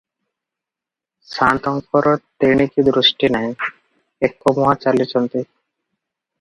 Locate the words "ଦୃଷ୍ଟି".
2.89-3.31